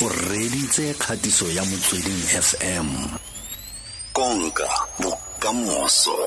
o 0.00 0.08
reditse 0.08 0.94
kgatiso 0.94 1.46
ya 1.50 1.62
motsweding 1.64 2.22
fm 2.48 2.88
konka 4.12 4.68
bokamoso. 5.00 6.18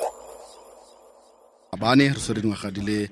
Abane 1.72 2.10
re 2.10 2.20
swere 2.20 2.42
dingwaga 2.42 2.72
di 2.72 2.82
le 2.82 3.10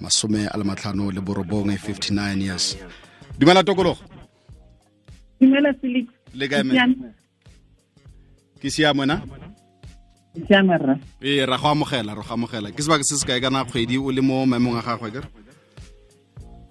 masome 0.00 0.48
a 0.48 0.56
le 0.56 0.64
matlhano 0.64 1.10
le 1.12 1.20
borobongwe 1.20 1.76
59 1.76 2.40
years. 2.40 2.76
Dumela 3.38 3.62
tokologo. 3.62 4.00
Dumela 5.40 5.74
felix. 5.74 6.08
Le 6.34 6.48
kae 6.48 6.62
ke 8.60 8.70
siamo 8.70 9.04
na 9.06 9.22
ee 11.22 11.46
ra 11.46 11.58
go 11.58 11.68
amogela 11.68 12.14
ra 12.14 12.22
go 12.22 12.34
amogela. 12.34 12.72
Ke 12.72 12.82
sebaka 12.82 13.04
se 13.04 13.16
se 13.16 13.26
kae? 13.26 13.40
Kana 13.40 13.64
kgwedi 13.64 13.98
o 13.98 14.10
le 14.10 14.22
mo 14.22 14.46
maemong 14.46 14.78
a 14.78 14.82
gagwe 14.82 15.10
kere? 15.10 15.28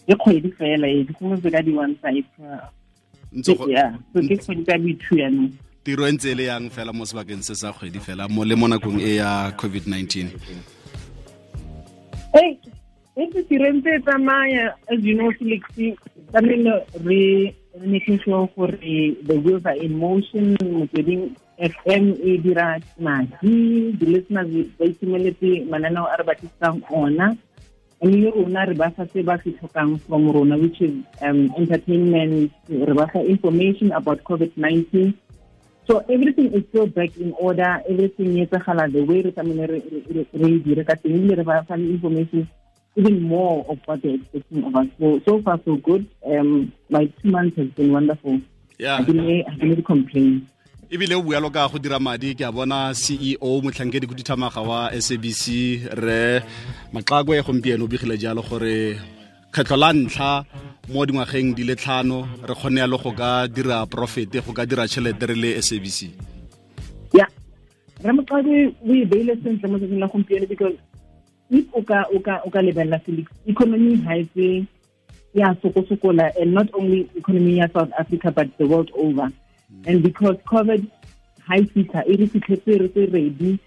Ke 0.07 0.15
kgwedi 0.17 0.51
fela 0.57 0.87
e 0.87 1.03
dikgomotse 1.05 1.51
ka 1.51 1.61
di-one 1.61 1.95
five 2.01 2.25
ntse 3.33 3.53
tiro 5.83 6.03
e 6.07 6.11
ntse 6.11 6.31
e 6.31 6.35
le 6.35 6.43
yang 6.43 6.69
fela 6.69 6.91
mo 6.93 7.05
sebakeng 7.05 7.43
se 7.43 7.55
sa 7.55 7.71
kgwedi 7.71 7.99
fela 7.99 8.27
mo 8.27 8.43
le 8.43 8.55
mo 8.55 8.67
nakong 8.67 8.99
e 8.99 9.15
ya 9.23 9.51
covid-19. 9.55 10.27
Ei 12.35 12.59
tiro 13.47 13.67
ntse 13.71 13.89
e 13.95 13.99
tsamaya 14.03 14.75
as 14.91 14.99
you 15.03 15.15
know 15.15 15.31
felix 15.39 15.63
tlamehile 16.31 16.85
re 17.05 17.55
making 17.85 18.19
sure 18.19 18.49
gore 18.55 18.77
the 19.27 19.35
wheels 19.43 19.65
are 19.65 19.79
in 19.79 19.97
motion 19.97 20.57
motsweding 20.59 21.31
fm 21.57 22.13
e 22.23 22.37
dira 22.37 22.79
madi 22.99 23.91
di-listeners 23.97 24.49
ba 24.77 24.85
itumeletse 24.85 25.65
mananeo 25.69 26.05
a 26.05 26.17
re 26.17 26.23
batlisisang 26.23 26.81
ona 26.89 27.35
mme 28.01 28.31
rona 28.31 28.65
re 28.65 28.73
ba 28.73 28.89
fa 28.91 29.05
se 29.13 29.23
ba 29.23 29.37
se 29.43 29.51
tlhokang 29.51 29.97
from 30.07 30.29
rona 30.31 30.57
which 30.57 30.81
is 30.81 30.93
um, 31.21 31.49
entertainment 31.57 32.51
re 32.69 32.93
ba 32.93 33.07
fa 33.13 33.19
information 33.19 33.91
about 33.91 34.23
covid-19 34.23 35.13
so 35.87 36.03
everything 36.09 36.51
is 36.53 36.63
still 36.67 36.87
back 36.87 37.15
in 37.15 37.31
order. 37.39 37.81
Everything 37.89 38.37
e 38.37 38.45
etsagala 38.45 38.91
the 38.91 39.01
way 39.09 39.21
re 39.21 39.31
tlamehile 39.31 39.67
re- 39.71 40.27
e 40.33 40.59
dire 40.59 40.83
ka 40.83 40.95
teng. 40.99 41.15
Ebile 41.15 41.37
re 41.39 41.43
ba 41.43 41.63
fa 41.63 41.75
information 41.75 42.43
even 42.97 43.21
more 43.23 43.63
of 43.69 43.79
what 43.85 44.01
they're 44.01 44.15
expecting 44.15 44.65
of 44.67 44.75
us. 44.75 44.87
So 44.99 45.21
so 45.25 45.41
far 45.41 45.57
so 45.63 45.77
good. 45.77 46.05
Um 46.25 46.73
my 46.89 47.05
two 47.21 47.31
months 47.31 47.55
has 47.55 47.69
been 47.79 47.93
wonderful. 47.93 48.41
Yeah. 48.77 48.97
I 48.97 49.03
didn't, 49.03 49.47
I 49.47 49.55
didn't 49.55 49.85
complain 49.85 50.47
ebile 50.89 51.15
o 51.15 51.21
bualo 51.21 51.49
ka 51.51 51.67
go 51.67 51.79
dira 51.79 51.99
madi 51.99 52.31
ke 52.33 52.47
a 52.47 52.51
bona 52.51 52.95
ceo 52.95 53.59
motlhankedi 53.59 54.07
khuduthamaga 54.07 54.61
wa 54.63 54.87
sabc 54.95 55.43
re 55.99 56.39
maxakwe 56.93 57.43
gompieno 57.43 57.83
o 57.83 57.87
begile 57.91 58.15
jalo 58.15 58.41
gore 58.41 58.95
kgetlho 59.51 59.75
la 59.75 59.91
ntlha 59.91 60.45
mo 60.87 61.03
dingwageng 61.03 61.51
di 61.55 61.67
le 61.67 61.75
tlhano 61.75 62.23
re 62.47 62.55
kgone 62.55 62.79
yalo 62.79 62.97
go 63.03 63.11
ka 63.11 63.47
dira 63.51 63.83
profete 63.85 64.39
go 64.39 64.55
ka 64.55 64.63
dira 64.63 64.87
tšhelete 64.87 65.27
re 65.27 65.35
le 65.35 65.49
sabc 65.59 66.07
ya 67.19 67.27
re 67.99 68.07
ramoqadi 68.07 68.71
o 68.87 68.91
e 68.95 69.03
beile 69.03 69.35
sentle 69.43 69.67
mo 69.67 69.75
tsatsing 69.83 69.99
la 69.99 70.07
gompieno 70.07 70.47
because 70.47 70.79
if 71.51 71.67
o 71.75 71.83
ka 71.83 72.07
o 72.15 72.19
ka 72.23 72.39
o 72.47 72.49
ka 72.49 72.63
lebelela 72.63 73.03
felix 73.03 73.27
economy 73.43 73.99
ha 74.07 74.15
e 74.15 74.63
ya 75.35 75.51
sokosokola 75.59 76.31
and 76.39 76.55
not 76.55 76.71
only 76.71 77.03
economy 77.19 77.59
ya 77.59 77.67
south 77.75 77.91
africa 77.99 78.31
but 78.31 78.47
the 78.55 78.63
world 78.63 78.87
over 78.95 79.27
and 79.85 80.03
because 80.03 80.37
covid 80.45 80.85
e 81.55 81.63
fitlha 81.73 82.03
e 82.07 82.15
re 82.15 82.27
fitlhetse 82.27 82.79
re 82.81 82.87
tse 82.87 83.05
ready 83.11 83.59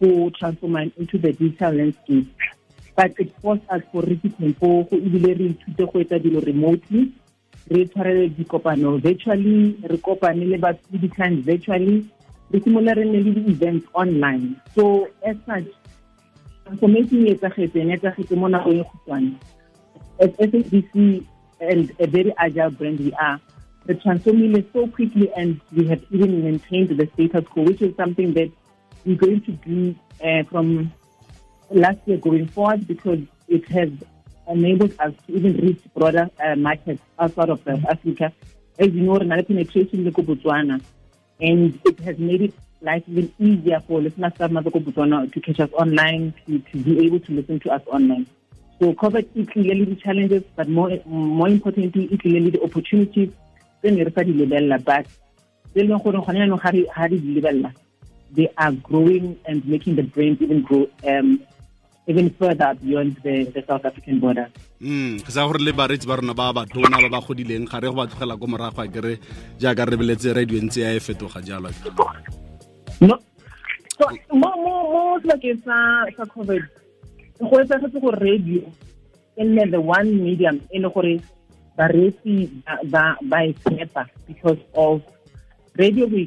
go 0.00 0.30
transform 0.30 0.76
into 0.76 1.18
the 1.18 1.32
digital 1.32 1.72
landscape. 1.72 2.28
But 2.96 3.12
it 3.18 3.32
forced 3.40 3.68
us 3.70 3.82
for 3.92 4.02
re 4.02 4.16
fitlheng 4.16 4.56
foo 4.58 4.84
go 4.84 4.96
ebile 4.96 5.38
re 5.38 5.48
ithute 5.54 5.92
go 5.92 6.00
etsa 6.00 6.18
dilo 6.18 6.44
remotely. 6.44 7.12
Re 7.70 7.84
tshwarele 7.84 8.28
dikopano 8.36 9.00
virtually 9.00 9.76
re 9.82 9.98
kopane 9.98 10.48
le 10.48 10.58
batho 10.58 11.42
virtually 11.44 12.08
re 12.50 12.60
simolola 12.60 12.96
re 12.96 13.04
nne 13.04 13.20
le 13.24 13.32
di-events 13.34 13.86
online. 13.92 14.56
So 14.74 15.08
as 15.22 15.36
such 15.46 15.68
transformation 16.64 17.26
e 17.26 17.34
etsagetseng 17.34 17.92
etsagetse 17.92 18.36
mo 18.36 18.48
nakong 18.48 18.80
e 18.80 18.84
khutshwane 18.84 19.36
as 20.20 20.30
SABC 20.30 21.24
and 21.60 21.92
a 22.00 22.06
very 22.06 22.32
agile 22.38 22.70
brand 22.70 23.00
we 23.00 23.12
are, 23.14 23.40
the 23.86 23.94
transforming 23.94 24.64
so 24.72 24.86
quickly 24.88 25.30
and 25.36 25.60
we 25.72 25.86
have 25.86 26.04
even 26.10 26.44
maintained 26.44 26.90
the 26.90 27.08
status 27.14 27.46
quo, 27.48 27.62
which 27.62 27.82
is 27.82 27.94
something 27.96 28.34
that 28.34 28.50
we're 29.04 29.16
going 29.16 29.40
to 29.42 29.52
do 29.52 29.94
uh, 30.22 30.42
from 30.44 30.92
last 31.70 31.98
year 32.06 32.18
going 32.18 32.46
forward 32.48 32.86
because 32.86 33.20
it 33.48 33.66
has 33.68 33.90
enabled 34.48 34.94
us 34.98 35.12
to 35.26 35.32
even 35.34 35.56
reach 35.56 35.80
broader 35.94 36.28
uh, 36.42 36.56
markets 36.56 37.02
outside 37.18 37.50
of 37.50 37.62
South 37.64 37.84
Africa. 37.88 38.32
As 38.78 38.92
you 38.92 39.02
know, 39.02 39.16
another 39.16 39.42
penetration 39.42 40.06
in 40.06 40.12
Botswana, 40.12 40.80
and 41.40 41.80
it 41.84 41.98
has 42.00 42.18
made 42.18 42.42
it 42.42 42.54
life 42.80 43.02
even 43.08 43.32
easier 43.38 43.80
for 43.86 44.00
listeners 44.00 44.32
from 44.36 44.52
Botswana 44.52 45.32
to 45.32 45.40
catch 45.40 45.60
us 45.60 45.70
online, 45.72 46.34
to, 46.46 46.58
to 46.58 46.78
be 46.78 47.06
able 47.06 47.20
to 47.20 47.32
listen 47.32 47.60
to 47.60 47.70
us 47.70 47.82
online. 47.86 48.26
So 48.80 48.92
COVID 48.92 49.28
is 49.34 49.48
clearly 49.48 49.84
the 49.84 49.96
challenges, 49.96 50.44
but 50.54 50.68
more 50.68 50.90
more 51.04 51.48
importantly, 51.48 52.08
it's 52.12 52.22
clearly 52.22 52.50
the 52.50 52.62
opportunities. 52.62 53.30
Then 53.82 53.96
re 53.96 54.10
sa 54.14 54.22
di 54.22 54.32
lebella, 54.32 54.78
but 54.84 55.06
tse 55.72 55.80
leng 55.86 56.02
gore 56.02 56.20
gone 56.24 56.38
jaanong 56.38 56.62
ga 56.62 56.70
re- 57.08 57.18
di 57.18 57.34
lebella, 57.34 57.70
they 58.34 58.48
are 58.56 58.72
growing 58.72 59.36
and 59.46 59.64
making 59.66 59.96
the 59.96 60.02
brand 60.02 60.40
even 60.42 60.62
grow 60.62 60.86
um, 61.06 61.40
even 62.08 62.30
further 62.40 62.74
beyond 62.82 63.16
the, 63.22 63.44
the 63.54 63.62
South 63.68 63.84
African 63.84 64.18
border. 64.18 64.48
mm 64.80 65.18
ke 65.26 65.30
sa 65.34 65.42
gore 65.46 65.58
le 65.58 65.72
bareetsi 65.74 66.06
ba 66.06 66.16
rona 66.18 66.34
ba 66.34 66.54
ba 66.54 66.62
tona 66.66 67.02
ba 67.02 67.08
ba 67.10 67.20
godileng 67.20 67.66
ga 67.66 67.82
re 67.82 67.90
go 67.90 67.98
ba 67.98 68.06
tlogela 68.06 68.38
ko 68.38 68.46
morago 68.46 68.78
a 68.82 68.86
kere 68.86 69.18
jaaka 69.58 69.82
re 69.90 69.96
beletse 69.98 70.30
radio 70.30 70.58
ntse 70.62 70.80
ya 70.86 70.94
e 70.94 71.00
fetoga 71.02 71.42
jalo 71.42 71.70
No. 73.02 73.14
So 73.98 74.06
mo 74.30 74.50
mo 74.62 74.72
mo 74.90 75.00
sebakeng 75.22 75.58
sa 75.66 76.06
sa 76.14 76.24
COVID 76.30 76.62
go 77.42 77.54
etsagetse 77.58 77.98
gore 77.98 78.18
radio 78.22 78.62
e 79.34 79.42
nne 79.42 79.66
the 79.70 79.80
one 79.82 80.06
medium 80.22 80.62
e 80.70 80.78
le 80.78 80.88
gore 80.94 81.18
bareetsi 81.78 82.50
ba- 82.90 83.16
ba 83.22 83.38
e 83.46 83.52
tshepa 83.54 84.06
because 84.26 84.58
of 84.74 85.02
radio 85.76 86.06
go 86.06 86.18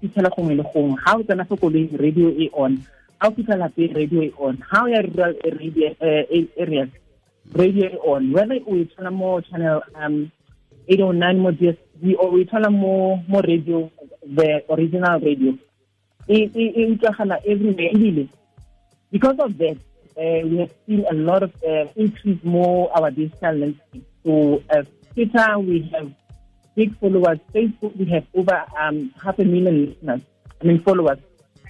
fitlhela 0.00 0.30
gongwe 0.34 0.54
le 0.56 0.64
gongwe. 0.72 0.96
Ga 1.04 1.16
o 1.16 1.22
tsena 1.22 1.44
fo 1.44 1.56
koloing 1.56 1.92
radio 2.00 2.28
e 2.30 2.48
on. 2.52 2.78
Ga 3.20 3.28
o 3.28 3.32
fitlha 3.36 3.56
lapeng 3.56 3.94
radio 3.94 4.22
e 4.22 4.32
on. 4.38 4.56
Ga 4.70 4.82
o 4.82 4.86
ya 4.88 5.02
rural 5.02 5.34
area 5.44 5.94
eh, 6.00 6.46
areas 6.58 6.88
radio 7.52 7.86
e 7.92 7.98
on. 8.04 8.32
Whether 8.32 8.60
o 8.66 8.76
e 8.76 8.84
thola 8.96 9.10
mo 9.12 9.40
channel 9.40 9.82
um 9.94 10.30
809 10.88 11.38
mo 11.40 11.50
DSTV 11.52 12.16
or 12.18 12.32
o 12.32 12.38
e 12.38 12.44
thola 12.44 12.70
mo 12.70 13.20
mo 13.28 13.40
radio 13.40 13.90
the 14.24 14.64
original 14.72 15.20
radio 15.20 15.52
e 16.28 16.48
e 16.54 16.86
utlwagala 16.92 17.36
everywhere 17.44 17.90
ebile 17.92 18.28
because 19.12 19.36
of 19.38 19.52
that 19.58 19.76
uh, 20.16 20.40
we 20.48 20.56
have 20.58 20.72
seen 20.86 21.04
a 21.10 21.12
lot 21.12 21.42
of 21.42 21.52
uh, 21.62 21.84
increase 21.96 22.40
more 22.42 22.88
our 22.96 23.10
digital 23.10 23.52
landscape 23.52 24.04
so 24.24 24.62
uh, 24.70 24.82
twitter 25.14 25.58
we 25.58 25.88
have 25.92 26.10
big 26.76 26.90
followers. 26.98 27.38
Facebook 27.54 27.96
we 27.96 28.04
have 28.06 28.26
over 28.34 28.64
um, 28.78 29.12
half 29.22 29.38
a 29.38 29.44
million 29.44 29.86
listeners 29.86 30.20
i 30.60 30.66
mean 30.66 30.80
followers. 30.82 31.18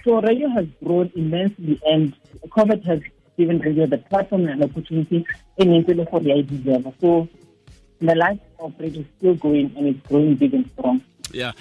So 0.03 0.21
radio 0.21 0.47
has 0.49 0.65
grown 0.83 1.11
immensely 1.15 1.79
and 1.85 2.13
covid 2.49 2.83
has 2.85 2.99
given 3.37 3.59
radio 3.59 3.85
the 3.85 3.97
platform 3.97 4.47
and 4.47 4.63
opportunity 4.63 5.25
in 5.57 5.69
ne 5.69 5.79
ntse 5.81 5.93
le 5.93 6.05
gore 6.05 6.29
ya 6.29 6.35
e 6.35 6.93
so 7.01 7.27
the 7.99 8.15
life 8.15 8.39
of 8.59 8.73
radio 8.79 9.01
is 9.01 9.07
still 9.17 9.35
going 9.35 9.71
and 9.77 9.87
it's 9.87 10.07
growing 10.07 10.35
big 10.35 10.53
and 10.53 10.65
strong. 10.73 11.01
Ya 11.33 11.53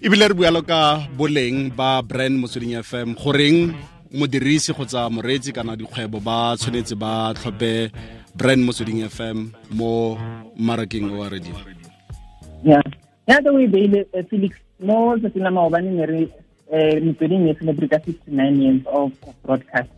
ebile 0.00 0.28
re 0.28 0.34
bualo 0.34 0.62
ka 0.62 1.06
boleng 1.16 1.70
ba 1.76 2.02
brand 2.02 2.34
motsweding 2.40 2.74
fm 2.82 3.14
goreng 3.14 3.74
modirisi 4.10 4.72
kgotsa 4.72 5.10
moreetsi 5.10 5.52
kana 5.52 5.76
dikgwebo 5.76 6.20
ba 6.20 6.56
tshwanetse 6.56 6.94
ba 6.94 7.34
tlhophe 7.34 7.90
brand 8.34 8.64
motsweding 8.64 9.02
fm 9.06 9.50
mo 9.70 10.18
mmarakeng 10.56 11.10
o 11.10 11.18
wa 11.18 11.28
radio 11.28 11.54
Yeah. 12.64 12.80
Yeah, 13.28 13.40
the 13.40 13.52
way 13.52 13.66
they 13.66 14.06
uh, 14.16 14.22
Felix, 14.30 14.56
mo 14.80 15.16
sa 15.20 15.28
sila 15.28 15.50
maobane 15.52 15.92
ne 15.92 16.06
re 16.06 16.22
uh, 16.72 16.96
Motsweding 17.04 17.48
e 17.48 17.54
celebrate 17.60 17.92
69 17.92 18.60
years 18.60 18.82
of, 18.86 19.12
broadcast. 19.44 19.90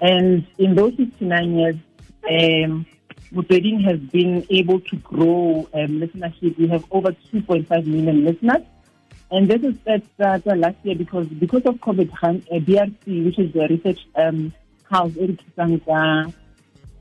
And 0.00 0.46
in 0.56 0.74
those 0.74 0.96
69 0.96 1.58
years, 1.58 1.76
um, 2.24 2.86
Motsweding 3.32 3.84
has 3.84 4.00
been 4.00 4.46
able 4.48 4.80
to 4.80 4.96
grow 4.96 5.68
um, 5.74 6.00
listenership. 6.00 6.56
We 6.56 6.68
have 6.68 6.84
over 6.90 7.12
2.5 7.32 7.68
million 7.86 8.24
listeners. 8.24 8.64
And 9.30 9.48
this 9.48 9.62
is 9.62 9.76
that 9.84 10.02
started 10.14 10.56
last 10.56 10.76
year 10.84 10.94
because 10.96 11.26
because 11.26 11.62
of 11.66 11.76
COVID, 11.76 12.10
uh, 12.22 12.60
BRC, 12.64 13.24
which 13.24 13.38
is 13.38 13.52
the 13.52 13.68
research 13.68 14.00
um, 14.16 14.54
house, 14.90 15.12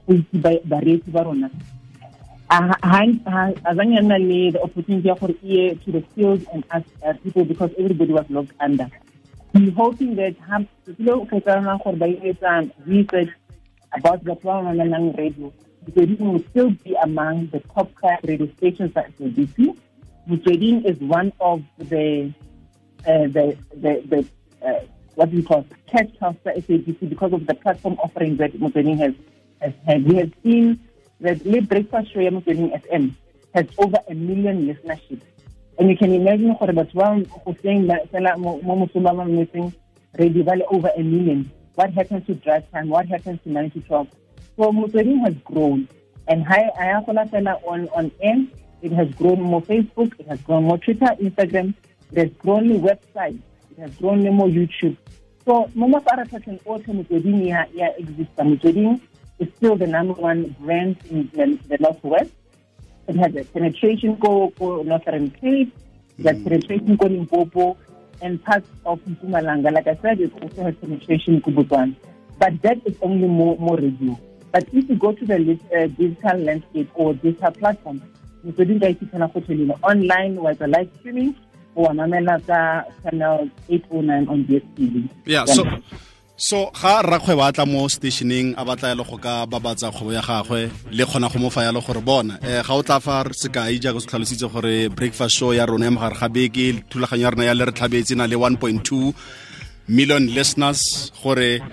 go 0.07 0.13
itse 0.13 0.37
ba- 0.41 0.63
bareetsi 0.65 1.11
ba 1.11 1.23
rona, 1.23 1.49
azange 2.49 4.01
nna 4.01 4.17
le 4.17 4.51
the 4.51 4.61
opportunity 4.61 5.07
ya 5.07 5.15
gore 5.15 5.35
e 5.43 5.75
to 5.75 5.91
the 5.91 6.01
field 6.15 6.45
and 6.53 6.63
ask 6.71 6.85
uh, 7.05 7.13
people 7.23 7.45
because 7.45 7.71
everybody 7.77 8.13
was 8.13 8.25
locked 8.29 8.55
under. 8.59 8.89
We 9.53 9.69
hoping 9.69 10.15
that 10.15 10.35
ha 10.47 10.59
tsile 10.85 11.11
o 11.13 11.25
kgetsalang 11.25 11.83
gore 11.83 11.95
ba 11.95 12.07
etsa 12.07 12.71
research 12.85 13.29
about 13.93 14.23
the 14.23 14.35
ba 14.35 14.61
ba 14.61 14.61
mamelang 14.69 15.17
radio 15.17 15.53
it 15.95 16.19
will 16.19 16.43
still 16.49 16.71
be 16.83 16.95
among 17.03 17.47
the 17.47 17.59
top 17.75 17.91
radio 18.23 18.47
stations 18.57 18.91
at 18.95 19.11
SABC 19.17 19.75
Motsweding 20.27 20.85
is 20.85 20.97
one 20.99 21.33
of 21.41 21.63
the 21.77 22.33
uh, 23.05 23.27
the 23.27 23.57
the, 23.75 24.01
the 24.07 24.25
uh, 24.65 24.79
what 25.15 25.29
do 25.29 25.37
you 25.37 25.43
call 25.43 25.65
cash 25.87 26.07
cows 26.19 26.35
for 26.43 26.53
SABC 26.53 27.09
because 27.09 27.33
of 27.33 27.45
the 27.45 27.53
platform 27.53 27.97
offering 28.03 28.37
that 28.37 28.53
Motsweding 28.53 28.97
has 28.99 29.13
We 29.87 30.15
have 30.17 30.31
seen 30.43 30.79
that 31.21 31.45
Late 31.45 31.69
Breakfast 31.69 32.13
Show 32.13 32.19
ya 32.19 32.31
Motsweding 32.31 32.75
FM 32.83 33.15
has 33.53 33.65
over 33.77 33.97
a 34.09 34.13
million 34.13 34.67
listenership. 34.67 35.21
And 35.79 35.89
you 35.89 35.97
can 35.97 36.13
imagine 36.13 36.55
gore 36.59 36.75
batho 36.75 36.93
ba 36.99 37.39
go 37.45 37.55
seng 37.61 37.87
fela 37.87 38.37
mo 38.37 38.59
mosong 38.59 39.03
ba 39.03 39.15
mmetseng 39.15 39.73
radio 40.19 40.43
ba 40.43 40.55
le 40.55 40.65
over 40.67 40.91
a 40.97 41.03
million. 41.03 41.49
What 41.75 41.93
happens 41.93 42.25
to 42.27 42.35
drive 42.35 42.69
time? 42.71 42.89
What 42.89 43.07
happens 43.07 43.39
to 43.43 43.49
9 43.51 43.71
to 43.71 43.79
12? 43.81 44.07
So 44.57 44.71
Motsweding 44.71 45.23
has 45.23 45.33
grown. 45.45 45.87
And 46.27 46.43
hi, 46.43 46.69
I 46.77 46.85
am 46.87 47.03
on 47.07 47.87
on 47.89 48.11
air. 48.21 48.45
It 48.81 48.91
has 48.91 49.09
grown 49.15 49.41
more 49.41 49.61
Facebook. 49.61 50.11
It 50.19 50.27
has 50.27 50.41
grown 50.41 50.65
more 50.65 50.77
Twitter, 50.77 51.07
Instagram. 51.23 51.73
It 52.11 52.17
has 52.17 52.29
grown 52.37 52.67
the 52.67 52.79
website. 52.79 53.39
It 53.71 53.79
has 53.79 53.95
grown 53.95 54.21
more 54.35 54.47
YouTube. 54.47 54.97
So 55.45 55.71
mo 55.75 55.87
mafaratlhatlheng 55.87 56.59
otlhe 56.63 56.93
motsweding 56.93 57.47
ya 57.47 57.65
exista 57.99 58.43
motsweding 58.43 58.99
is 59.39 59.47
still 59.57 59.75
the 59.75 59.87
number 59.87 60.13
one 60.13 60.55
brand 60.59 60.97
in 61.09 61.29
the, 61.33 61.59
the 61.67 61.77
northwest 61.79 62.31
it 63.07 63.15
has 63.15 63.35
a 63.35 63.43
penetration 63.45 64.15
go 64.15 64.53
go 64.59 64.81
northern 64.83 65.29
cape 65.31 65.73
it 66.17 66.25
has 66.25 66.41
penetration 66.43 66.95
go 66.95 67.07
limpopo 67.07 67.77
and 68.23 68.43
parts 68.43 68.67
of 68.85 68.99
Mpumalanga. 69.01 69.71
Like 69.71 69.87
I 69.87 69.95
said, 70.01 70.19
it 70.19 70.31
also 70.41 70.63
has 70.63 70.75
penetration 70.75 71.41
to 71.41 71.51
Botswana. 71.51 71.95
But 72.39 72.61
that 72.61 72.79
is 72.85 72.95
only 73.01 73.27
more, 73.27 73.57
more 73.57 73.77
review. 73.77 74.17
But 74.51 74.67
if 74.71 74.89
you 74.89 74.95
go 74.95 75.11
to 75.11 75.25
the 75.25 75.59
uh, 75.75 75.87
digital 75.87 76.37
landscape 76.39 76.89
or 76.95 77.13
digital 77.13 77.51
platform, 77.51 78.01
including 78.43 78.79
the 78.79 78.89
IT 78.89 79.13
online, 79.83 80.35
with 80.35 80.59
the 80.59 80.67
live 80.67 80.89
streaming, 80.99 81.35
or 81.75 81.89
mamela 81.89 82.45
ka 82.45 82.83
channel 83.03 83.49
809 83.69 84.27
on 84.27 84.43
DSTV. 84.45 85.09
Yeah, 85.25 85.45
so 85.45 85.65
so 86.43 86.69
ga 86.75 87.01
rrakgwebo 87.01 87.39
a 87.47 87.51
tla 87.55 87.65
mo 87.65 87.87
stationeng 87.87 88.51
a 88.59 88.65
batla 88.67 88.89
yalo 88.91 89.03
go 89.07 89.17
ka 89.17 89.45
babatsa 89.47 89.87
kgwebo 89.95 90.11
ya 90.11 90.21
gagwe 90.21 90.69
le 90.91 91.05
kgona 91.05 91.31
go 91.31 91.39
mo 91.39 91.49
fa 91.49 91.63
yalo 91.63 91.79
gore 91.79 92.01
bona. 92.03 92.35
Um 92.43 92.63
ga 92.67 92.73
o 92.75 92.83
tla 92.83 92.99
fa 92.99 93.23
sekai 93.31 93.79
jaaka 93.79 94.01
se 94.01 94.07
tlhalositse 94.07 94.51
gore 94.51 94.89
breakfast 94.89 95.37
show 95.37 95.53
ya 95.53 95.65
rona 95.65 95.85
ya 95.85 95.91
mogare 95.91 96.19
ga 96.19 96.27
beke 96.27 96.83
thulaganyo 96.91 97.23
ya 97.23 97.29
rona 97.31 97.43
ya 97.45 97.53
le 97.53 97.63
re 97.65 97.71
tlhabetse 97.71 98.15
na 98.17 98.27
le 98.27 98.35
1.2 98.35 99.13
million 99.87 100.19
listeners 100.35 101.13
gore 101.23 101.63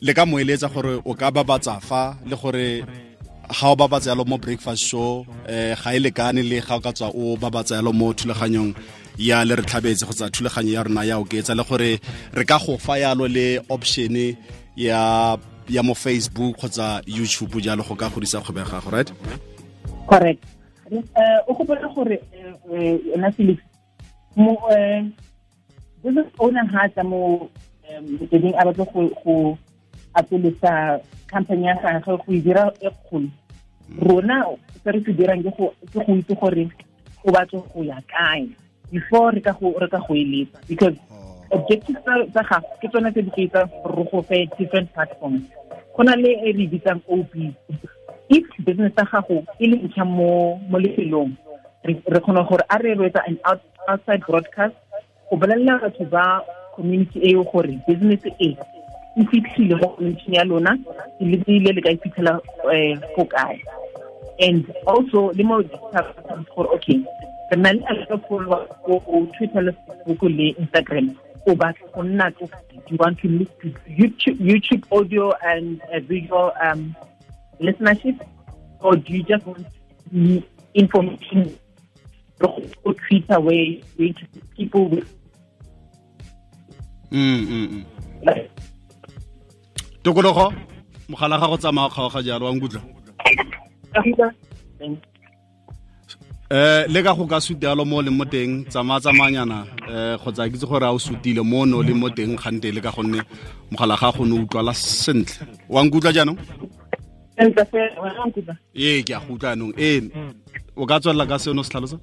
le 0.00 0.12
ka 0.14 0.24
moeletsa 0.24 0.72
gore 0.72 1.02
o 1.04 1.12
ka 1.12 1.30
babatsa 1.30 1.76
fa 1.80 2.16
le 2.24 2.36
gore 2.36 2.84
ga 3.60 3.68
o 3.68 3.76
babatsa 3.76 4.16
yalo 4.16 4.24
mo 4.24 4.38
breakfast 4.38 4.88
show 4.88 5.26
um 5.28 5.74
ga 5.84 5.90
e 5.92 6.00
lekane 6.00 6.40
le 6.40 6.64
ga 6.64 6.76
o 6.76 6.80
ka 6.80 6.92
tswa 6.96 7.12
o 7.12 7.36
babatsa 7.36 7.76
yalo 7.76 7.92
mo 7.92 8.14
thulaganyong 8.16 8.72
ya 9.18 9.44
le 9.44 9.54
re 9.56 9.62
tlhabetse 9.62 10.06
go 10.06 10.12
tsa 10.12 10.30
thulaganyo 10.30 10.72
ya 10.72 10.82
rona 10.82 11.04
ya 11.04 11.18
oketsa 11.18 11.54
le 11.54 11.64
gore 11.64 12.00
re 12.32 12.44
ka 12.44 12.58
go 12.58 12.78
fa 12.78 12.98
yalo 12.98 13.26
le 13.26 13.60
option 13.68 14.14
ya 14.76 15.36
ya 15.68 15.82
mo 15.82 15.94
facebook 15.94 16.56
kgotsa 16.56 17.02
youtube 17.06 17.60
jalo 17.60 17.82
go 17.82 17.94
ka 17.94 18.08
godisa 18.08 18.40
kgwebo 18.40 18.60
ya 18.60 18.66
gago 18.66 18.90
right? 18.90 19.12
Correct. 20.06 20.44
O 21.48 21.54
gopole 21.54 21.82
gore 21.94 22.22
yona 23.10 23.32
felix 23.32 23.58
mo 24.36 24.56
business 26.02 26.26
owner 26.38 26.64
ha 26.72 26.88
tla 26.88 27.04
mo 27.04 27.50
motsweding 28.00 28.54
a 28.54 28.64
batle 28.64 28.86
go 29.24 29.58
atolosa 30.14 31.00
company 31.26 31.66
ya 31.66 31.74
gagwe 31.74 32.16
go 32.16 32.32
e 32.32 32.40
dira 32.40 32.72
e 32.80 32.88
kgolo. 32.90 33.28
Rona 33.98 34.46
se 34.84 34.92
re 34.92 35.02
se 35.04 35.12
dirang 35.12 35.42
ke 35.42 35.50
go 35.58 35.74
itse 36.14 36.34
gore 36.38 36.70
o 37.24 37.32
batle 37.32 37.60
go 37.74 37.82
ya 37.82 38.00
kae 38.06 38.46
before 38.90 39.32
re 39.32 39.40
ka 39.40 39.52
go 39.52 39.74
re 39.78 39.88
ka 39.88 39.98
go 39.98 40.14
eletsa. 40.14 40.58
Because 40.68 40.96
oh. 41.10 41.56
objectives 41.56 42.00
tsa 42.04 42.42
gago 42.50 42.68
ke 42.80 42.88
tsone 42.88 43.12
tse 43.12 43.22
di 43.22 43.30
ke 43.30 43.62
re 43.96 44.04
go 44.10 44.22
fe 44.22 44.48
different 44.58 44.92
platforms. 44.94 45.44
Go 45.96 46.02
na 46.02 46.14
le 46.14 46.30
e 46.44 46.52
re 46.52 46.66
bitsang 46.68 47.02
OP 47.08 47.34
if 48.28 48.44
business 48.64 48.92
tsa 48.94 49.04
gago 49.12 49.44
e 49.58 49.66
le 49.66 49.76
ntsha 49.76 50.04
mo 50.04 50.60
mo 50.68 50.78
lefelong 50.78 51.32
re 51.84 52.20
kgona 52.20 52.42
gore 52.48 52.64
a 52.68 52.78
re 52.78 52.94
rwetsa 52.94 53.24
an 53.26 53.38
outside 53.88 54.22
broadcast 54.26 54.76
go 55.30 55.36
bolelela 55.36 55.80
batho 55.82 56.04
ba 56.10 56.42
community 56.76 57.18
eo 57.30 57.44
gore 57.44 57.78
business 57.88 58.20
e 58.38 58.56
e 59.16 59.24
fitlhile 59.30 59.74
mo 59.80 59.88
community 59.94 60.36
ya 60.36 60.44
lona 60.44 60.78
e 61.20 61.24
lebile 61.24 61.72
le 61.72 61.80
ka 61.80 61.92
go 61.94 62.72
eh, 62.72 63.28
kae. 63.28 63.58
And 64.40 64.62
also 64.86 65.32
le 65.32 65.42
mo 65.44 65.62
gore 66.54 66.68
okay 66.76 67.02
re 67.50 67.56
na 67.56 67.72
le 67.72 67.82
a 68.10 68.18
ko 68.18 69.26
twitter 69.36 69.62
le 69.62 69.72
facebook 69.72 70.22
le 70.22 70.54
instagram 70.60 71.14
o 71.46 71.54
batla 71.54 71.86
go 71.94 72.02
nna 72.02 72.32
you 72.90 72.96
want 72.98 73.18
to 73.18 73.28
list 73.28 73.52
YouTube, 73.88 74.38
YouTube 74.38 74.84
audio 74.90 75.32
and 75.44 75.80
uh, 75.92 76.00
visual 76.00 76.52
um, 76.62 76.96
listenership? 77.60 78.26
Or 78.80 78.96
do 78.96 79.12
you 79.12 79.22
just 79.22 79.44
want 79.46 79.66
information 80.74 81.58
go 82.38 82.62
twitter 83.08 83.40
where 83.40 83.54
you 83.54 83.82
interview 83.98 84.42
people 84.56 84.88
with 84.88 85.14
mm, 87.10 87.46
mm, 87.46 87.84
mm. 88.22 88.48
tokologo 90.02 90.54
mogala 91.08 91.38
ga 91.40 91.46
go 91.48 91.56
tsamaya 91.56 91.88
kgaoga 91.90 92.22
jalo 92.22 92.46
wa 92.46 92.52
nkutla 92.52 92.80
eh 96.50 96.88
le 96.88 97.02
ka 97.04 97.12
go 97.12 97.26
ka 97.28 97.40
sutelo 97.40 97.84
mo 97.84 98.00
le 98.00 98.08
mo 98.10 98.24
teng 98.24 98.64
tsamaya 98.72 99.00
tsamanyana 99.00 99.68
eh 99.84 100.16
kgotsa 100.16 100.48
ke 100.48 100.56
itse 100.56 100.64
gore 100.64 100.86
a 100.88 100.96
o 100.96 100.98
sutile 100.98 101.44
mo 101.44 101.66
no 101.68 101.82
le 101.84 101.92
mo 101.92 102.08
teng 102.08 102.40
gante 102.40 102.72
le 102.72 102.80
ka 102.80 102.88
gonne 102.88 103.20
mogala 103.70 104.00
ga 104.00 104.08
go 104.16 104.24
ne 104.24 104.40
utlwala 104.40 104.72
sentle. 104.72 105.44
Wa 105.68 105.84
nkutla 105.84 106.12
jaanong? 106.12 106.40
Ee 107.36 107.52
ke 109.04 109.12
a 109.12 109.20
go 109.20 109.36
utlwa 109.36 109.52
anong 109.52 109.76
ee 109.76 110.00
o 110.72 110.86
ka 110.88 110.96
tswelela 111.00 111.28
ka 111.28 111.36
seno 111.36 111.60
se 111.60 111.68
tlhalosa? 111.68 112.00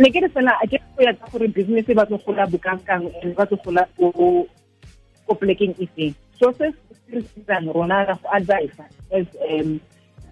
Ne 0.00 0.08
ke 0.08 0.24
re 0.24 0.28
fela 0.32 0.56
a 0.56 0.64
ke 0.64 0.80
go 0.96 1.04
ya 1.04 1.12
ka 1.12 1.28
gore 1.28 1.48
business 1.52 1.84
ba 1.92 2.08
tlo 2.08 2.16
gola 2.24 2.48
bokangkang 2.48 3.04
e 3.20 3.36
batlo 3.36 3.60
gola 3.60 3.84
ko 4.00 5.32
plekeng 5.36 5.76
e 5.76 5.84
feng. 5.92 6.14
So 6.40 6.48
se 6.56 6.72
se 6.88 7.20
re 7.20 7.68
rona 7.68 8.08
ra 8.08 8.16
go 8.16 8.32
advise 8.32 8.72
as 9.12 9.28
um 9.44 9.76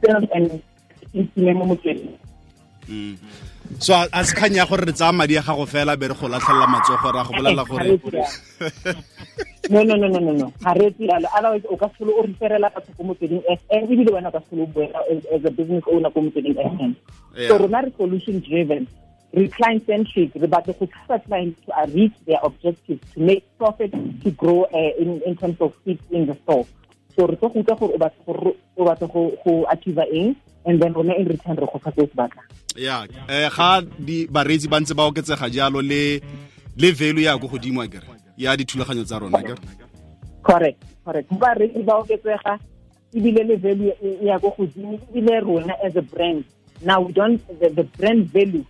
sales 0.00 0.24
and 0.32 0.48
mo 1.36 1.68
motsweding 1.68 2.16
so 3.78 3.94
a 3.94 4.24
se 4.24 4.34
kgang 4.34 4.56
ya 4.56 4.66
gore 4.66 4.84
re 4.84 4.92
tsaya 4.92 5.12
madi 5.12 5.36
a 5.36 5.42
gago 5.42 5.66
fela 5.66 5.96
be 5.98 6.08
re 6.08 6.14
go 6.14 6.28
latlhelela 6.28 6.66
matsogo 6.66 7.12
ra 7.12 7.24
go 7.24 7.32
bolela 7.32 7.64
gore 7.68 7.98
no 9.70 9.82
no 9.84 9.94
no 9.96 10.08
no 10.08 10.18
no 10.18 10.32
no. 10.32 10.52
Ga 10.60 10.72
re 10.74 10.86
etse 10.90 11.06
yalo 11.06 11.28
otherwise 11.34 11.66
o 11.70 11.76
ka 11.76 11.88
solo 11.98 12.18
o 12.18 12.22
referela 12.26 12.70
batho 12.74 12.92
ko 12.96 13.02
motsweding 13.04 13.42
fm 13.46 13.84
ebile 13.86 14.10
wena 14.12 14.28
o 14.28 14.32
ka 14.32 14.42
solo 14.50 14.66
boela 14.66 14.98
as 15.10 15.44
a 15.44 15.50
business 15.50 15.84
owner 15.86 16.10
ko 16.10 16.20
motsweding 16.20 16.58
fm 16.58 16.96
so 17.48 17.58
rona 17.58 17.82
re 17.82 17.92
solution 17.96 18.40
driven. 18.40 18.86
Re 19.32 19.48
client 19.48 19.86
centric 19.86 20.34
re 20.34 20.48
batla 20.48 20.74
go 20.78 20.86
thusa 20.86 21.24
clients 21.24 21.58
to 21.64 21.72
reach 21.94 22.12
their 22.26 22.40
objectives 22.42 23.00
to 23.14 23.20
make 23.20 23.44
profit 23.56 23.92
to 24.22 24.30
grow 24.32 24.64
uh, 24.64 24.92
in, 24.98 25.22
in 25.24 25.36
terms 25.36 25.56
of 25.60 25.72
seats 25.84 26.04
in 26.10 26.26
the 26.26 26.34
store 26.42 26.66
so 27.14 27.26
re 27.26 27.36
tlo 27.36 27.48
go 27.48 27.60
utlwa 27.60 28.10
gore 28.26 28.54
o 28.76 28.84
batla 28.84 29.06
go 29.08 29.66
achieve 29.70 30.04
eng 30.12 30.36
and 30.64 30.80
then 30.80 30.92
rona 30.92 31.14
in 31.14 31.26
return 31.26 31.56
re 31.56 31.66
go 31.66 31.78
fa 31.78 31.92
se 31.92 32.06
se 32.06 32.14
batlang. 32.14 32.48
Ya 32.76 33.06
eh 33.28 33.50
ga 33.50 33.80
di 33.98 34.26
bareetsi 34.26 34.68
ba 34.68 34.80
ntse 34.80 34.94
ba 34.94 35.06
oketsega 35.06 35.50
jalo 35.50 35.80
le 35.80 36.20
le 36.76 36.92
value 36.92 37.24
ya 37.24 37.36
go 37.36 37.48
godimo 37.48 37.82
akere 37.82 38.06
ya 38.36 38.56
dithulaganyo 38.56 39.04
tsa 39.04 39.18
rona 39.18 39.42
kere. 39.42 39.60
Correct 40.42 40.82
correct. 41.04 41.28
Bareetsi 41.32 41.82
ba 41.82 42.00
oketsega 42.00 42.58
ebile 43.14 43.44
le 43.44 43.56
value 43.56 43.92
ya 44.22 44.38
go 44.38 44.54
godimo 44.56 44.98
ebile 45.10 45.40
rona 45.40 45.74
as 45.84 45.96
a 45.96 46.02
brand 46.02 46.44
now 46.84 47.00
we 47.00 47.12
don't 47.12 47.40
the, 47.60 47.68
the 47.68 47.84
brand 47.84 48.30
value 48.30 48.64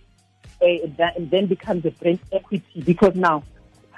uh, 0.61 0.67
that, 0.97 1.13
then 1.17 1.47
becomes 1.47 1.85
a 1.85 1.91
brand 1.91 2.19
equity 2.31 2.81
because 2.85 3.15
now 3.15 3.43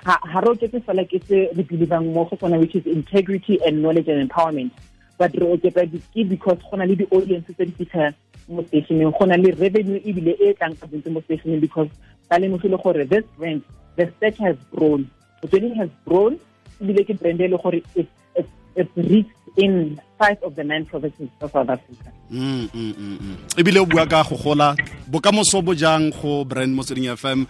ha 0.05 0.39
re 0.39 0.49
oketse 0.53 0.79
fela 0.85 1.03
ke 1.09 1.19
se 1.27 1.49
re 1.57 1.63
believang 1.63 2.13
mo 2.13 2.25
go 2.25 2.37
sona 2.39 2.59
which 2.59 2.75
is 2.75 2.85
integrity 2.85 3.57
and 3.65 3.81
knowledge 3.81 4.07
and 4.07 4.29
empowerment. 4.29 4.71
But 5.17 5.33
re 5.33 5.47
oketsa 5.57 5.89
ke 6.13 6.29
because 6.29 6.59
go 6.69 6.77
na 6.77 6.85
le 6.85 6.95
di-audience 6.95 7.49
tse 7.49 7.65
di 7.65 7.73
fitlha 7.73 8.13
mo 8.47 8.61
stationeng 8.61 9.17
go 9.17 9.25
na 9.25 9.35
le 9.35 9.51
revenue 9.57 9.99
ebile 10.05 10.37
e 10.37 10.53
tlang 10.53 10.77
ka 10.77 10.85
bontse 10.85 11.09
mo 11.09 11.21
stationeng 11.25 11.61
because 11.61 11.89
ba 12.29 12.37
lemogile 12.37 12.77
gore 12.77 13.05
this 13.05 13.25
brand 13.37 13.63
the 13.95 14.11
search 14.19 14.37
has 14.37 14.55
grown. 14.75 15.09
Motsweding 15.41 15.75
has 15.75 15.89
grown 16.05 16.37
ebile 16.79 17.01
ke 17.01 17.17
brand 17.17 17.41
e 17.41 17.47
le 17.47 17.57
gore 17.57 17.81
it's 17.95 18.93
reached 18.95 19.33
in 19.57 19.99
five 20.19 20.37
of 20.43 20.53
the 20.55 20.63
nine 20.63 20.85
provinces 20.85 21.29
of 21.41 21.49
South 21.49 21.69
Africa. 21.69 22.11
Mm, 22.29 22.69
mm, 22.69 22.93
mm, 22.93 23.37
ebile 23.57 23.81
o 23.81 23.85
bua 23.89 24.05
ka 24.05 24.21
go 24.21 24.37
gola. 24.37 24.75
Bokamoso 25.09 25.65
bo 25.65 25.73
jang 25.73 26.11
go 26.11 26.45
brand 26.45 26.77
motsweding 26.77 27.09
fm 27.17 27.49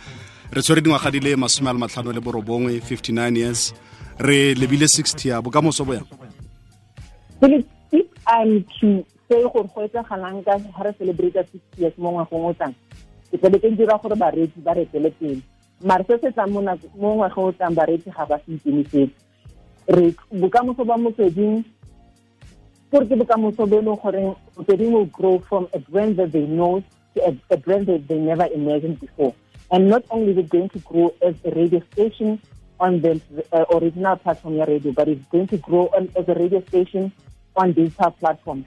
re 0.51 0.61
tshwere 0.61 0.81
dingwaga 0.81 1.11
di 1.11 1.19
le 1.19 1.35
masome 1.35 1.69
a 1.69 1.73
le 1.73 1.79
matlhano 1.79 2.11
le 2.11 2.19
borobongwe 2.21 2.79
59 2.79 3.37
years. 3.37 3.73
Re 4.17 4.53
lebile 4.55 4.85
60 4.85 5.29
ya 5.29 5.41
bokamoso 5.41 5.85
bo 5.85 5.93
yang? 5.93 6.07
Say 9.27 9.41
gore 9.41 9.67
go 9.73 9.81
etsagalang 9.81 10.45
ka 10.45 10.57
ga 10.57 10.83
re 10.83 10.93
celebrate 10.97 11.33
sixty 11.49 11.81
years 11.81 11.97
mo 11.97 12.11
ngwagong 12.11 12.45
o 12.45 12.53
tlang. 12.53 12.75
Ke 13.31 13.37
tlabe 13.41 13.57
ke 13.57 13.73
dira 13.73 13.97
gore 13.97 14.15
bareetsi 14.15 14.61
ba 14.61 14.77
retele 14.77 15.09
pele. 15.17 15.41
Mare 15.81 16.05
se 16.05 16.17
se 16.21 16.31
tlang 16.31 16.53
mo 16.53 16.61
ngwaga 16.61 17.41
o 17.41 17.51
tlang 17.51 17.73
bareetsi 17.73 18.13
ga 18.13 18.25
ba 18.25 18.37
se 18.45 18.53
ikemisetse 18.53 19.25
re 19.87 20.15
bokamoso 20.31 20.85
ba 20.85 20.97
motsweding 20.97 21.63
gore 22.91 23.05
ke 23.05 23.15
bokamoso 23.15 23.65
bo 23.65 23.77
e 23.77 23.81
leng 23.81 23.97
goreng 24.01 24.35
motsweding 24.57 24.91
will 24.91 25.05
grow 25.05 25.39
from 25.39 25.67
a 25.73 25.79
brand 25.79 26.17
that 26.17 26.31
they 26.31 26.45
know 26.45 26.81
to 27.13 27.21
a 27.51 27.57
brand 27.57 27.85
that 27.85 28.07
they 28.07 28.17
never 28.17 28.45
imagined 28.53 28.99
before 28.99 29.33
and 29.71 29.89
not 29.89 30.03
only 30.09 30.31
is 30.31 30.37
it 30.37 30.49
going 30.49 30.69
to 30.69 30.79
grow 30.79 31.13
as 31.21 31.35
a 31.45 31.51
radio 31.51 31.81
station 31.91 32.39
on 32.79 33.01
the 33.01 33.21
uh, 33.51 33.65
original 33.77 34.15
platform 34.17 34.55
ya 34.57 34.65
radio 34.65 34.91
but 34.91 35.07
it's 35.07 35.25
going 35.31 35.47
to 35.47 35.57
grow 35.57 35.89
on, 35.95 36.09
as 36.15 36.27
a 36.27 36.33
radio 36.33 36.61
station 36.67 37.11
on 37.55 37.71
digital 37.71 38.11
platforms. 38.11 38.65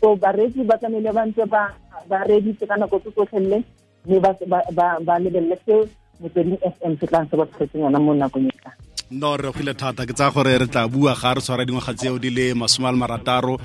So 0.00 0.16
bareetsi 0.16 0.64
ba 0.66 0.78
tlamehile 0.78 1.12
ba 1.12 1.26
ntse 1.26 1.44
ba 1.50 2.24
reditse 2.30 2.66
ka 2.66 2.76
nako 2.76 3.00
tse 3.02 3.10
tsotlhelele 3.10 3.64
mme 4.06 4.20
ba 5.04 5.18
lebelele 5.18 5.58
se 5.66 5.74
motsweding 6.20 6.58
f 6.62 6.76
m 6.86 6.94
se 7.00 7.06
tlang 7.06 7.26
se 7.30 7.36
ba 7.36 7.46
tshetseng 7.46 7.82
yona 7.82 7.98
mo 7.98 8.14
nakong 8.14 8.46
e 8.46 8.54
tlang 8.62 8.78
no 9.10 9.36
re 9.36 9.50
gile 9.52 9.74
thata. 9.74 10.06
Ke 10.06 10.14
tsaya 10.14 10.30
gore 10.30 10.58
re 10.58 10.66
tla 10.66 10.86
bua 10.88 11.14
ga 11.18 11.34
re 11.34 11.40
tshwara 11.40 11.66
dingwaga 11.66 11.94
tseo 11.94 12.18
di 12.18 12.30
le 12.30 12.54
masome 12.54 12.86
a 12.88 12.92
le 12.92 12.98
marataro 12.98 13.58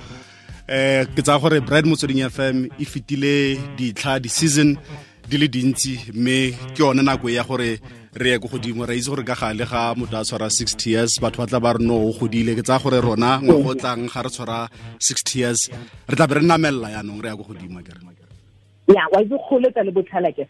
eh 0.68 1.06
ke 1.06 1.22
tsaya 1.22 1.40
gore 1.40 1.62
brad 1.62 1.86
motsweding 1.86 2.26
fm 2.34 2.66
e 2.82 2.86
fetile 2.86 3.62
ditlha 3.78 4.18
di-season. 4.20 4.74
di 4.74 5.13
le 5.32 5.48
dintsi 5.48 6.12
mme 6.14 6.52
ke 6.76 6.80
yone 6.80 7.02
nako 7.02 7.30
ya 7.30 7.44
gore 7.44 7.80
re 8.14 8.30
ye 8.30 8.40
ko 8.40 8.48
godimo 8.48 8.86
re 8.86 8.98
itse 8.98 9.10
gore 9.10 9.24
ka 9.24 9.34
gale 9.34 9.66
ga 9.66 9.96
motho 9.96 10.18
a 10.18 10.24
tshwara 10.24 10.50
sixty 10.50 10.92
years 10.92 11.18
batho 11.20 11.42
ba 11.42 11.48
tla 11.48 11.60
ba 11.60 11.74
re 11.74 11.84
no 11.84 11.98
o 11.98 12.14
godile. 12.14 12.56
Ke 12.56 12.62
tsaya 12.62 12.80
gore 12.80 13.02
rona 13.02 13.42
ngwago 13.42 13.72
o 13.72 13.76
tlang 13.76 14.06
ga 14.06 14.22
re 14.22 14.30
tshwara 14.30 14.70
sixty 15.00 15.40
years 15.40 15.70
re 16.08 16.16
tla 16.16 16.28
be 16.28 16.36
re 16.36 16.42
namelela 16.46 16.94
yaanong 16.94 17.22
re 17.24 17.30
ya 17.30 17.36
ko 17.36 17.44
godimo 17.44 17.82
kere 17.82 18.00
ya 18.88 19.08
wa 19.12 19.22
itse 19.22 19.38
kgoletsa 19.38 19.84
le 19.84 19.92
botlhala 19.92 20.32
ke? 20.32 20.46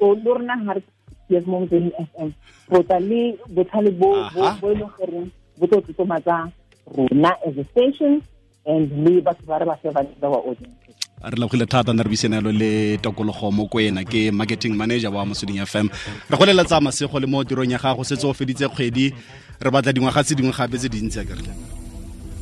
O 0.00 0.14
le 0.14 0.30
rona 0.34 0.56
ga 0.64 0.72
re 0.76 0.82
yes 1.28 1.46
mo 1.46 1.60
motsweding 1.60 1.92
f 1.96 2.10
m. 2.20 2.34
Go 2.68 2.82
tla 2.82 3.00
le 3.00 3.38
botlhale 3.48 3.90
bo 3.96 4.10
e 4.12 4.74
leng 4.76 4.92
gore 4.98 5.20
bo 5.58 5.66
tlo 5.66 5.80
tlotlomatsa 5.80 6.52
rona 6.92 7.32
as 7.46 7.56
a 7.56 7.64
station 7.72 8.20
and 8.66 8.92
le 9.04 9.22
batho 9.22 9.46
ba 9.46 9.58
re 9.58 9.64
ba 9.64 9.76
fe 9.80 9.88
ba 9.90 10.28
wa 10.28 10.38
audience 10.44 10.85
re 11.26 11.36
lebogile 11.36 11.66
thata 11.66 11.92
na 11.92 12.02
re 12.02 12.08
buisenelo 12.08 12.52
le 12.52 12.98
tokologo 12.98 13.50
mo 13.50 13.66
kwena 13.66 14.04
ke 14.04 14.30
marketing 14.30 14.74
manager 14.76 15.10
wa 15.10 15.26
mosweding 15.26 15.58
fm 15.66 15.88
re 16.30 16.38
go 16.38 16.46
leletsa 16.46 16.80
masego 16.80 17.18
le 17.18 17.26
mo 17.26 17.42
tirong 17.44 17.70
ya 17.70 17.78
gago 17.78 18.04
setse 18.04 18.26
o 18.26 18.32
feditse 18.32 18.68
kgwedi 18.68 19.12
re 19.60 19.70
batla 19.70 19.92
dingwaga 19.92 20.22
tse 20.22 20.34
dingwe 20.34 20.52
gape 20.52 20.78
tse 20.78 20.88
dintsi 20.88 21.18
a 21.18 21.24
kere 21.24 21.42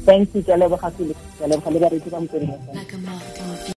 thank 0.04 0.34
you 0.34 0.42
ke 0.42 0.52
leboga 0.56 0.92
le 1.00 1.78
ba 1.80 2.20
motsweding 2.20 2.52
fm 2.60 3.64